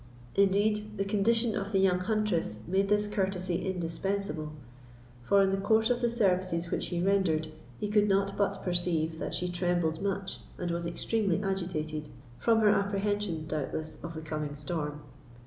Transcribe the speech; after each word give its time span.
Indeed, 0.33 0.97
the 0.97 1.05
condition 1.05 1.55
of 1.55 1.71
the 1.71 1.77
young 1.77 1.99
huntress 1.99 2.57
made 2.67 2.89
this 2.89 3.07
courtesy 3.07 3.67
indispensable; 3.67 4.51
for, 5.21 5.43
in 5.43 5.51
the 5.51 5.59
course 5.61 5.91
of 5.91 6.01
the 6.01 6.09
services 6.09 6.71
which 6.71 6.87
he 6.87 6.99
rendered, 6.99 7.49
he 7.79 7.87
could 7.87 8.07
not 8.09 8.35
but 8.35 8.63
perceive 8.63 9.19
that 9.19 9.35
she 9.35 9.47
trembled 9.47 10.01
much, 10.01 10.39
and 10.57 10.71
was 10.71 10.87
extremely 10.87 11.43
agitated, 11.43 12.09
from 12.39 12.61
her 12.61 12.69
apprehensions, 12.69 13.45
doubtless, 13.45 13.99
of 14.01 14.15
the 14.15 14.21
coming 14.21 14.55
storm. 14.55 15.01